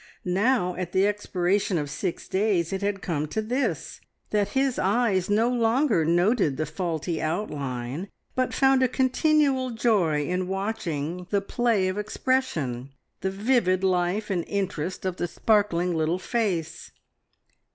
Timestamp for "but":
8.33-8.51